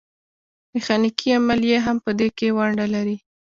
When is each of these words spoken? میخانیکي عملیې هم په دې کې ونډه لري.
میخانیکي 0.73 1.27
عملیې 1.39 1.77
هم 1.85 1.97
په 2.05 2.11
دې 2.19 2.27
کې 2.37 2.47
ونډه 2.57 2.85
لري. 2.93 3.17